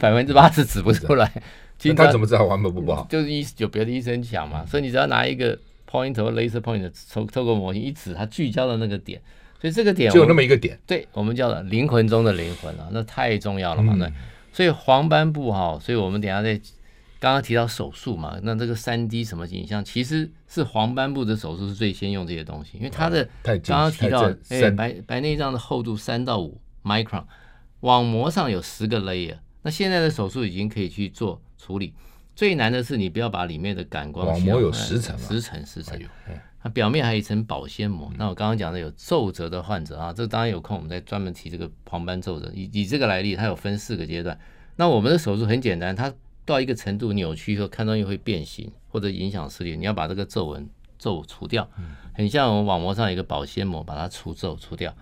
[0.01, 1.33] 百分之八十指不出来。
[1.97, 3.07] 他怎么知道黄斑部不好？
[3.09, 5.59] 就是医有别的医生讲嘛，所以 你只要拿一个
[5.91, 9.19] pointer 或 laser pointer 透透过模型一指，它聚焦的那个点，
[9.59, 10.79] 所以这个点就有那么一个点。
[10.87, 13.95] 对，我们叫做灵魂中的灵魂啊，那太重要了嘛。
[13.97, 14.11] 那
[14.53, 16.61] 所以黄斑部哈，所以我们等下再
[17.21, 27.25] 刚刚提到手术嘛，那这个三 D 什么影像，其实是黄斑部的手术是最先用这些东西，因为它的刚刚提到哎白白内障的厚度三到五 micron，
[27.81, 31.41] 网膜上有十个 layer，那现在的手术已经可以去做。
[31.61, 31.93] 处理
[32.37, 36.01] 最难的是你不要把里面的感光网膜有十层，十层十层，
[36.63, 38.09] 它表面还有一层保鲜膜。
[38.17, 42.49] 那我刚刚讲的有皱褶的患者啊，这当然有空我们再专门提这个黄斑皱褶。
[42.55, 44.39] 以以这个来例，它有分四个阶段。
[44.77, 46.15] 那我们的手术很简单，它
[46.49, 50.67] 到一个程度扭曲以后，看东西会变形或者影响视力，你要把这个皱纹
[50.99, 51.69] 皱除掉，
[52.15, 54.93] 很像我们网膜上有一个保鲜膜，把它除皱除掉。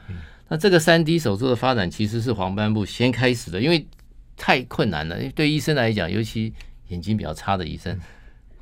[0.48, 3.86] 那这个三 D 手术的发展其实是黄斑部先开始的，因为
[4.36, 6.52] 太困难了，对医生来讲，尤其
[6.88, 7.98] 眼睛比较差的医生。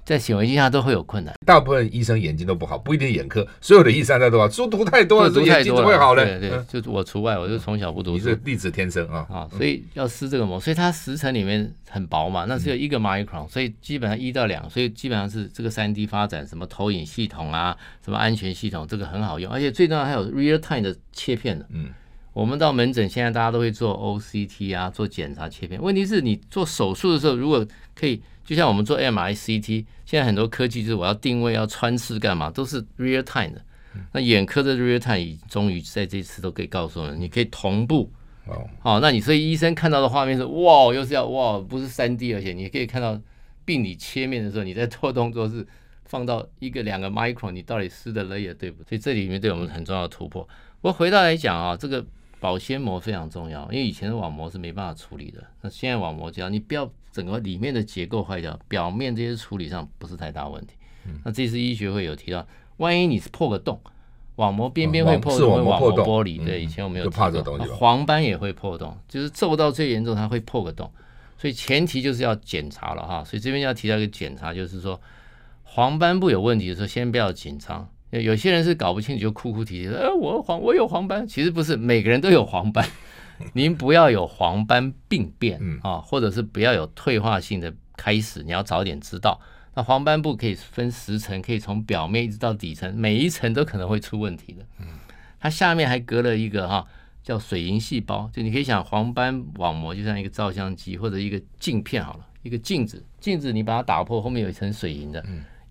[0.05, 6.39] 在显微镜下都会有困难，大部分医生眼睛都不好，不一定眼科，所有的医生在都好，书读太多了，读太多了，会好嘞。
[6.39, 9.27] 对对，就我除外，我就从小不读书，你是粒子天生啊。
[9.31, 21.67] 啊，所以要撕这个膜，所以它十层里面很薄嘛，那只有一个 micron，所以基本上一到两，所以基本上是这个三 D 发展，什么投影系统啊，什么安全系统，这个很好用，而且最重要还有 real time 的切片的。
[21.71, 21.89] 嗯，
[22.35, 28.21] 我们到门诊现在大家都会做 OCT 啊，做检查切片，问题是你做手术的时候，如果可以。
[28.45, 33.65] 就像我们做 MRI、CT，现在很多科技就是我要定位、要穿刺干嘛，都是 real time 的。
[34.13, 38.13] 那眼科的 real time 终于在这次都可以告诉我们，你可以同步。
[38.45, 43.19] 哦，好，那你所以医生看到的画面是哇，又是要哇，不是三 D，而且你可以看到
[43.65, 45.67] 病理切面的时候，你在做动作是
[46.05, 48.89] 放到一个两个 micron，你到底撕的 layer 对不对？
[48.91, 50.47] 所以这里面对我们很重要的突破。
[50.83, 52.05] 我回到来讲啊，这个。
[52.45, 55.43] 保鲜膜非常重要，因为以前的网膜是没办法处理的。
[55.63, 60.75] 那现在网膜只要你不要整个里面的结构坏掉，表面这些处理上不是太大问题。
[61.25, 63.81] 那这次医学会有提到，万一你是破个洞，
[64.37, 66.45] 网膜边边会破洞，会网膜玻璃。
[66.45, 70.93] 对，以前我们有提到，黄斑也会破洞，就是皱到最严重，它会破个洞。
[71.39, 73.25] 所以前提就是要检查了哈。
[73.25, 75.01] 所以这边要提到一个检查，就是说
[75.63, 77.89] 黄斑部有问题的时候，先不要紧张。
[78.21, 82.87] 有些人是搞不清楚就哭哭啼啼的，呃，我黄我有黄斑，其实不是，每个人都有黄斑，
[83.55, 89.41] 您不要有黄斑病变啊，或者是不要有退化性的开始，你要早点知道。
[89.75, 94.65] 那黄斑部可以分十层，可以从表面一直到底层，每一层都可能会出问题的。
[95.41, 96.87] 它下面还隔了一个哈
[97.23, 105.25] 叫水银细胞，就你可以想黄斑网膜就像一个照相机或者一个镜片好了，一个镜子，镜子你把它打破，后面有一层水银的。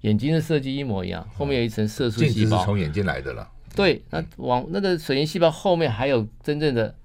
[0.04, 3.50] 眼睛的设计一模一样，后面有一层色素细胞，是从眼睛来的了。
[3.76, 6.96] 对，那往那个水银细胞后面还有真正的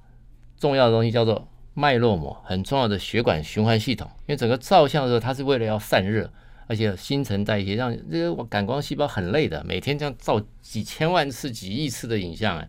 [0.58, 4.11] 重要的东西，叫做脉络膜，很重要的血管循环系统。
[4.26, 6.30] 因为整个照相的时候，它是为了要散热，
[6.66, 12.68] 而且新陈代谢，让这个感光细胞很累的，每天这样照几千万次、几亿次的影像，哎，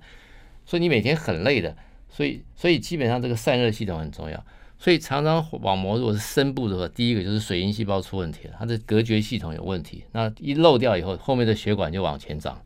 [0.65, 1.75] 所以你每天很累的，
[2.07, 4.45] 所以所以基本上这个散热系统很重要。
[4.81, 10.05] 所以常常网膜如果是深部的话，第一个就是水银细胞出问题了，它的隔绝系统有问题。
[10.13, 12.57] 那一漏掉以后，后面的血管就往前长，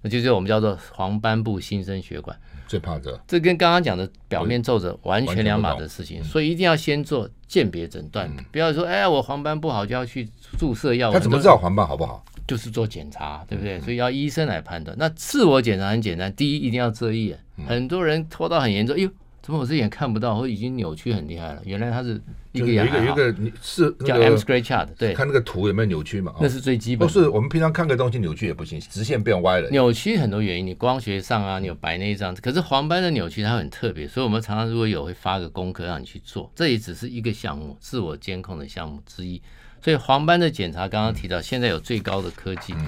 [0.00, 2.34] 那就是我们叫做黄斑部新生血管。
[2.66, 6.24] 最怕这，这跟刚刚讲的表面皱褶完全两码的事情。
[6.24, 11.12] 所以一定要先做鉴别诊断，不要说哎呀我黄斑不好就要去注射药。
[11.12, 12.24] 他怎么知道黄斑好不好？
[12.46, 13.78] 就是做检查，对不对？
[13.80, 14.96] 所以要医生来判断。
[14.98, 17.38] 那自我检查很简单，第一一定要遮一眼。
[17.66, 19.10] 很多人拖到很严重，哎呦。
[19.42, 21.62] 怎么我这眼看不到，我已经扭曲很厉害了。
[21.64, 22.20] 原来它是
[22.52, 26.34] 一个眼，一个一个是叫 M square chart，对，看那个图有没有扭曲嘛？
[26.40, 27.12] 那是最基本的。
[27.12, 29.70] 不是我们平常看个东西扭曲也不行，直线变歪了。
[29.70, 36.52] 扭曲很多原因，你光学上啊，你有白内障，可是黄斑的扭曲它很特别，所以我们常常如果有会发个功课让你去做。
[36.54, 39.40] 这也只是一个项目，自我监控的项目之一。
[39.82, 42.74] 所以黄斑的检查刚刚提到，现在有最高的科技。
[42.74, 42.86] 嗯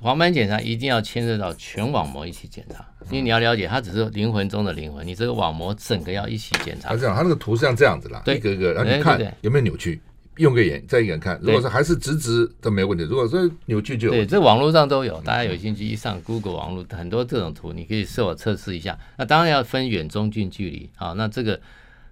[0.00, 6.90] 黄斑检查一定要牵涉到全网膜一起检查，因为你要了解它只是灵魂中的灵魂，你这个网膜整个要一起检查。
[6.90, 9.98] 它这样，它那个图是像这样子啦，对，一个一个，然后你看有没有扭曲，
[10.36, 14.14] 用个眼再一眼看，如果是还是直直都没问题，如果说扭曲就有。
[14.14, 18.98] 对，这网络上都有，大家有兴趣一上 Google 网络很多这种图，你可以自我测试一下。
[19.16, 20.90] 那当然要分远、中、近距离。
[20.96, 21.58] 啊，那这个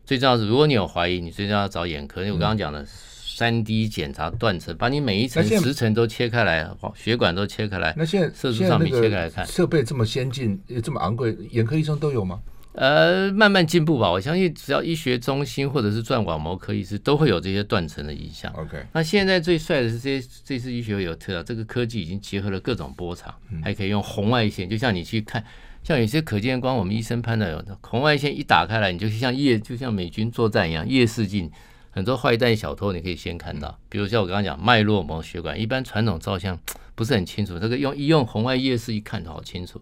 [0.07, 2.87] 最重要是，如果你有怀疑，你最重要要找眼科，因为我刚刚讲的。
[3.37, 7.93] 三 D 检查断层，把你每一层十层都切开来，血管都切开来。
[7.97, 12.41] 那现在色素上面切开来看，设备这么先进，这么昂贵，眼科医生都有吗？
[12.75, 14.11] 呃，慢慢进步吧。
[14.11, 18.53] 我相信只要医学中心或者是转网膜科医师，都会有这些断层的影像。
[18.55, 18.85] OK。
[18.93, 25.45] 那现在最帅的是这些，这次医学有特这个科技已经结合了各种波长，还可以用红外线，就像你去看，
[25.85, 31.51] 像有些可见光，我们医生判断有的红外线一打开来，你就像夜，就像美军作战一样，夜视镜。
[31.95, 36.59] 很多坏蛋小偷，你可以先看到，比如像我刚刚讲脉络膜血管，一般传统照相
[36.97, 39.81] 不是很清楚，这个用医用红外夜视一看就好清楚。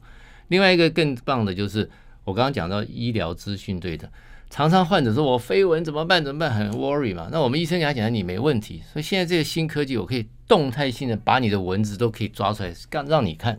[0.48, 1.90] 另外一个更棒的就是
[2.24, 4.10] 我刚刚讲到医疗资讯对的，
[4.50, 6.22] 常常患者说我飞蚊怎么办？
[6.22, 6.52] 怎么办？
[6.52, 7.30] 很 worry 嘛。
[7.32, 8.82] 那我们医生给他讲，你没问题。
[8.92, 13.58] 所以现在这个新科技，我可以动态性的把你的蚊子都可以抓出来，让让你看。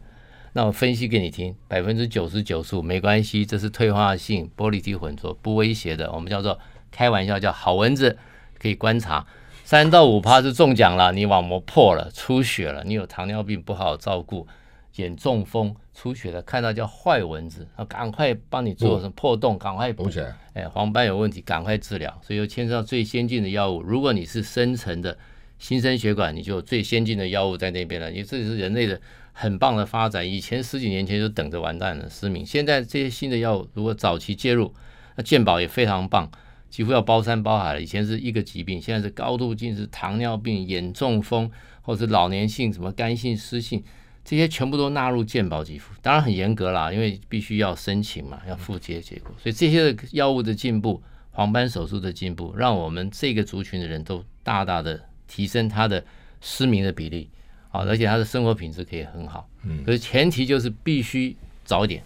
[0.54, 6.60] 那我分析给你听，百分之九十九十五没关系，这是退化性玻璃体混浊，不威胁的，我们叫做
[6.92, 8.16] 开玩笑叫好蚊子。
[8.64, 9.28] 可以观察，
[9.66, 14.48] 三到五趴是中奖了，你网膜破了、出血了，你有糖尿病不好好照顾，
[14.96, 20.34] 眼中风、出血了，看到叫坏蚊子，啊，赶快帮你做什么破洞，赶快补起来。
[20.54, 22.18] 哎，黄斑有问题，赶快治疗。
[22.26, 23.82] 所以又牵涉到最先进的药物。
[23.82, 25.18] 如果你是深层的
[25.60, 28.10] 新生血管，你就有最先进的药物在那边了。
[28.10, 28.98] 因为这是人类的
[29.34, 30.26] 很棒的发展。
[30.26, 32.46] 以前十几年前就等着完蛋了，失明。
[32.46, 34.74] 现在这些新的药物，如果早期介入，
[35.18, 36.32] 那健保也非常棒。
[36.74, 37.80] 几乎要包山包海了。
[37.80, 41.48] 以前是一个疾病，现在是高度近视、糖尿病、眼中风，
[41.84, 43.84] 或者是老年性什么肝性、湿性，
[44.26, 45.94] 这些全部都纳入健保给付。
[46.02, 49.32] 当然很严格啦，因为必须要申请嘛，要附接结果。
[49.38, 51.00] 所以这些的药物的进步，
[51.30, 56.04] 黄斑手术的进步，让我们这个族群的人都大大的提升他的
[56.42, 57.30] 失明的比例，
[57.70, 59.48] 啊，而且他的生活品质可以很好。
[59.62, 62.04] 嗯，可是前提就是必须早一点。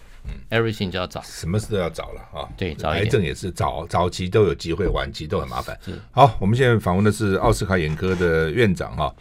[0.49, 2.47] Everything 就要早，什么事都要早了啊！
[2.55, 5.77] 对，早癌症也是早早期都有机会，晚期都很麻烦。
[5.83, 9.13] 是好，我们现在访问的是奥斯卡眼科的院长哈，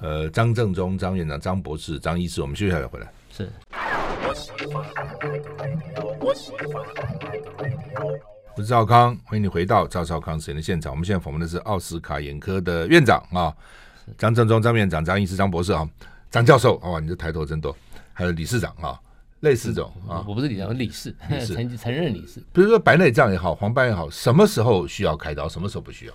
[0.00, 3.06] 呃，张正宗张院长、张博士、张医师，我们休息一下回来。
[3.30, 3.48] 是。
[8.56, 10.90] 我是赵康，欢迎你回到赵少康时间的现场。
[10.90, 13.54] 我们现在访问的是奥斯卡眼科的院长啊，
[14.18, 15.88] 张正宗张院长、张医师、张博士啊，
[16.30, 17.76] 张教授啊，你这抬头真多，
[18.12, 18.98] 还有理事长啊。
[19.40, 21.14] 类似这种啊，我不是理事，我理事，
[21.46, 22.40] 承承认理事。
[22.52, 26.14] 比如说白内障也好，黄斑也好，什么时候需要开刀，什么时候不需要？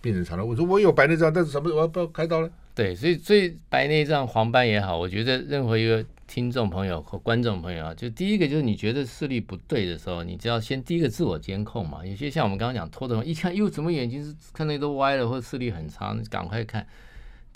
[0.00, 12.04] 病人常常我说：“我有白内障，但是什么时候我要不要开刀呢？”对，所以所以白内障、黄斑也好，我觉得任何一个听众朋友和观众朋友啊，就第一个就是你觉得视力不对的时候，你就要先第一个自我监控嘛。
[12.04, 16.86] 有些像我们刚刚讲拖的，一看哟，怎么眼睛是看那都歪了，或者视力很差，你赶快看。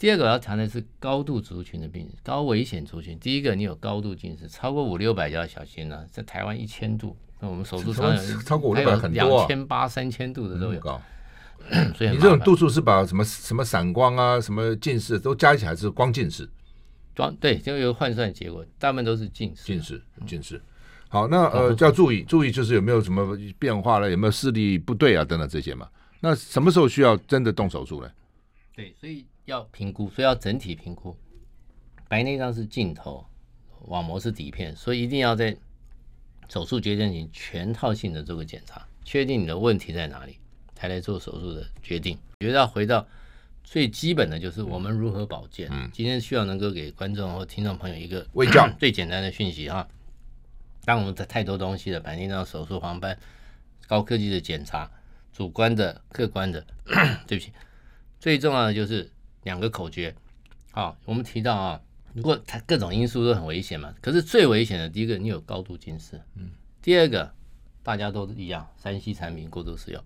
[0.01, 3.19] 第二个我要谈的是高度族群的病人，高危险族群。
[3.19, 6.07] 第一个，你有高度近视，超过五六百就要小心了，啊。
[6.11, 10.81] 在台湾一千度，那我们手术上有超过五六百很多，啊，两千八、三千度的都有。
[11.69, 16.49] 嗯、所以你这种度数是把什么什么散光啊、什么近视都加起来是光近视？
[17.15, 19.65] 光对，就有换算结果，大部分都是近视。
[19.65, 20.59] 近视，近视。
[21.09, 25.87] 好，那呃，就要注意注意，就是有没有什么变化了，有没有视力不对啊等等这些嘛？
[26.21, 28.11] 那什么时候需要真的动手术呢？
[28.75, 29.27] 对，所以。
[29.45, 31.16] 要评估，所以要整体评估。
[32.09, 33.24] 白内障是镜头，
[33.82, 35.57] 网膜是底片，所以一定要在
[36.49, 40.38] 手术决定前全套性的做个检查，确定你的问题在哪里，
[40.74, 42.18] 才来做手术的决定。
[42.41, 43.07] 觉得要回到
[43.62, 45.68] 最基本的就是我们如何保健。
[45.70, 49.86] 嗯，今天需要能够给观众或听众朋友一个卫教 最简单的讯息哈。
[50.84, 53.16] 当我们的太多东西了，白内障手术、黄斑、
[53.86, 54.91] 高科技的检查，
[55.32, 56.66] 主观的、客观的，
[57.28, 57.53] 对不起，
[58.18, 59.09] 最重要的就是。
[59.43, 60.14] 两个口诀，
[60.72, 61.80] 好，我们提到啊，
[62.12, 66.51] 如果它各种因素都很危险嘛，可是最危险的第一个，你有高度近视，嗯，
[66.82, 67.32] 第二个
[67.82, 70.05] 大家都一样，三 C 产品过度使用，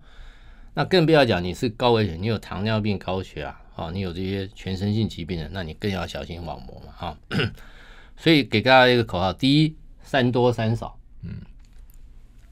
[0.73, 7.17] 那更不要讲你是高危险，你有糖尿病、高血压，啊，你有这些全身性疾病的，那你更要小心网膜嘛，哈，
[8.15, 11.41] 所以给大家一个口号：第一，三多三少，嗯，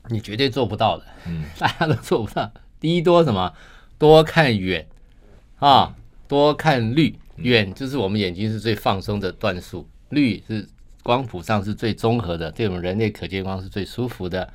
[0.10, 2.52] 你绝对做不到的，嗯， 大家都做不到。
[2.82, 3.54] 第一多什么？
[3.98, 4.86] 多看远，
[5.60, 5.96] 啊。
[6.28, 10.68] 多看绿，远就是我们眼睛是最放松的段数，绿是
[11.04, 14.50] 光谱上是最综合的，对我们人类可见光是最舒服的。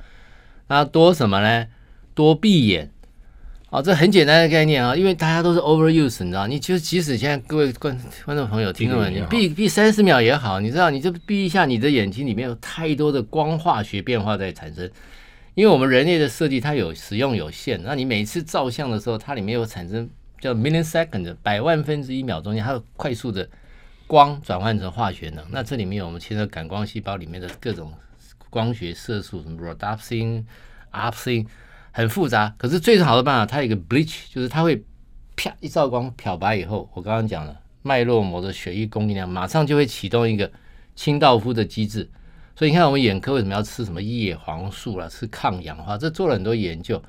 [0.67, 1.67] 那多什么呢？
[2.15, 2.91] 多闭眼，
[3.69, 14.89] 哦，这很简单的概念啊，因为大家都是 overuse，你知道，你就即使现在各位观观众朋友听众们，你闭闭三十秒也好，你知道，你就闭一下，你的眼睛里面有太多的光化学变化在产生，
[15.53, 20.09] 因为我们人类的设计它有使用有限，那你每次照相的时候，它里面有产生。
[20.39, 23.47] 叫 million second 百万分之一秒钟，它有快速的
[24.07, 25.45] 光转换成化学能。
[25.51, 27.93] 那这里面我们牵扯感光细胞里面的各种
[28.49, 30.43] 光学色素，什么 rhodopsin、
[30.91, 31.45] opsin，
[31.91, 32.53] 很复杂。
[32.57, 34.83] 可是最好的办法，它有一个 bleach，就是它会
[35.35, 40.51] 啪一照光漂白以后，我刚刚讲了脉络膜的血液供应量马上就会启动一个
[40.95, 42.09] 清道夫的机制。
[42.55, 47.01] 所以你看我们眼科为什么要吃什么叶黄素啦，吃抗氧化，这做了很多研究。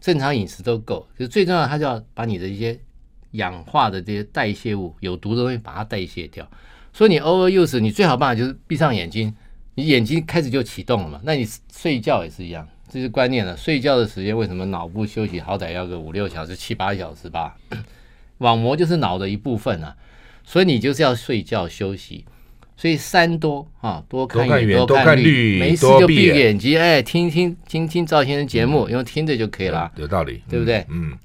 [0.00, 2.78] 正常饮食都够，就最重要，它就要把你的一些
[3.32, 6.48] 氧化的这些代谢物、有毒的东西把它代谢掉。
[6.92, 9.34] 所以你 overuse，你最好办法就是闭上眼睛，
[9.74, 11.20] 你眼睛开始就启动了嘛。
[11.24, 13.56] 那你睡觉也是一样，这是观念了。
[13.56, 17.56] 睡觉的时间为什么脑部休息好歹要个五六小时、七八小时吧？
[18.38, 19.96] 网膜就是脑的一部分啊，
[20.44, 22.24] 所以你就是要睡觉休息。
[22.76, 30.84] 所以三多啊，多看远，多看绿，没事就闭眼睛，哎，听听听听赵先生节目，用听着就可以了，有道理，对不对？
[30.90, 31.16] 嗯。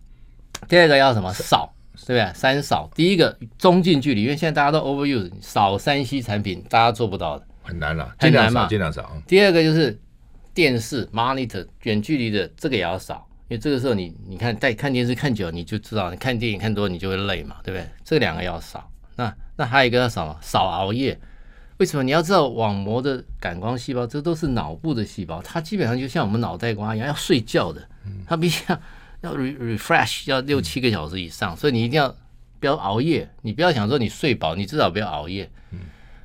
[0.70, 1.34] 第二个要什么？
[1.34, 1.74] 少，
[2.06, 2.34] 对不对？
[2.34, 2.90] 三少。
[2.96, 9.12] 第一个中近距离，因为现在大家都 overuse，少三 C 产品，大家做不到的，很难了，很难嘛，尽量少。
[9.28, 10.00] 第二个就是
[10.54, 17.86] 电视 monitor 远距离的，这个也要少，因为这个时候你你看在看电视看久，你就知道，你看电影看多，你就会累嘛，对不对？
[18.06, 18.90] 这两个要少。
[19.18, 21.20] 那那还有一个要少，少熬夜。
[21.82, 27.82] 为什么你要知道网膜的感光细胞，这都是脑部的细胞，它基本上就像我们脑袋瓜一样，要睡觉的，
[28.28, 28.80] 它必须要
[29.22, 32.16] 要 re refresh，要六七个小时以上，所以你一定要
[32.60, 35.50] 不要熬夜，你不要想说你睡饱，你至少不要熬夜。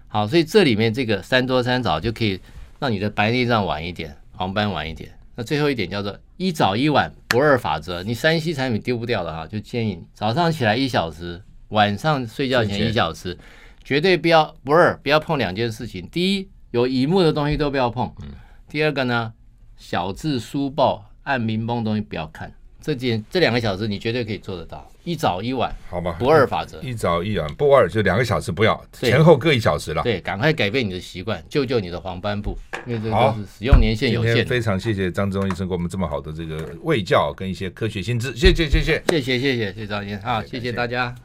[0.09, 2.38] 好，所以这里面这个三多三早就可以
[2.78, 5.11] 让你的白内障晚一点，黄斑晚一点。
[5.36, 13.38] 那最后一点叫做一早一晚不二法则，你山西产品丢不掉的哈，就建议你早上起来一小时，晚上睡觉前一小时。
[13.87, 16.09] 绝对不要不二，不要碰两件事情。
[16.11, 18.12] 第一，有萤幕的东西都不要碰。
[18.68, 19.32] 第二个呢，
[19.76, 22.53] 小字书报、暗民崩的东西不要看。
[22.80, 26.16] 这件这两个小时你绝对可以做得到，一早一晚，好吧？
[26.18, 30.03] 不二法则，一早一晚不二，就两个小时不要，前后各一小时了。
[30.03, 34.45] 对，赶快改变你的习惯，救救你的黄斑部，因为这个都是使用年限有限。
[34.45, 41.14] 非常谢谢张忠医生给我们这么好的这个卫教跟一些科学新知，谢谢谢谢谢谢谢谢谢张医生，好，谢谢大家。